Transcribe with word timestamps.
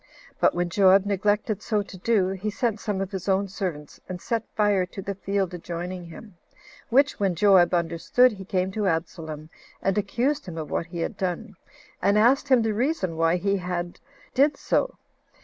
But 0.39 0.55
when 0.55 0.71
Joab 0.71 1.05
neglected 1.05 1.61
so 1.61 1.83
to 1.83 1.95
do, 1.95 2.29
he 2.29 2.49
sent 2.49 2.79
some 2.79 3.01
of 3.01 3.11
his 3.11 3.29
own 3.29 3.47
servants, 3.47 3.99
and 4.09 4.19
set 4.19 4.41
fire 4.55 4.83
to 4.87 4.99
the 4.99 5.13
field 5.13 5.53
adjoining 5.53 6.05
to 6.05 6.09
him; 6.09 6.37
which, 6.89 7.19
when 7.19 7.35
Joab 7.35 7.71
understood, 7.71 8.31
he 8.31 8.43
came 8.43 8.71
to 8.71 8.87
Absalom, 8.87 9.51
and 9.79 9.95
accused 9.99 10.47
him 10.47 10.57
of 10.57 10.71
what 10.71 10.87
he 10.87 11.01
had 11.01 11.17
done; 11.17 11.55
and 12.01 12.17
asked 12.17 12.49
him 12.49 12.63
the 12.63 12.73
reason 12.73 13.15
why 13.15 13.35
he 13.35 13.61
did 14.33 14.57
so. 14.57 14.97